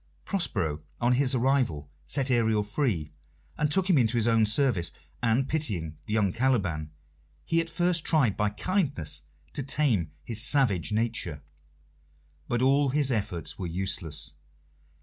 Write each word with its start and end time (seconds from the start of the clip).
Prospero, 0.25 0.81
on 0.99 1.13
his 1.13 1.35
arrival, 1.35 1.87
set 2.07 2.31
Ariel 2.31 2.63
free, 2.63 3.13
and 3.55 3.69
took 3.69 3.87
him 3.87 3.99
into 3.99 4.17
his 4.17 4.27
own 4.27 4.47
service, 4.47 4.91
and, 5.21 5.47
pitying 5.47 5.95
the 6.07 6.13
young 6.13 6.33
Caliban, 6.33 6.89
he 7.45 7.61
at 7.61 7.69
first 7.69 8.03
tried 8.03 8.35
by 8.35 8.49
kindness 8.49 9.21
to 9.53 9.61
tame 9.61 10.09
his 10.23 10.41
savage 10.41 10.91
nature. 10.91 11.43
But 12.47 12.63
all 12.63 12.89
his 12.89 13.11
efforts 13.11 13.59
were 13.59 13.67
useless. 13.67 14.31